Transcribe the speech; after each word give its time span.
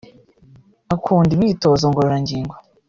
Akunda 0.93 1.31
imyitozo 1.33 1.85
ngororangingo 1.91 2.55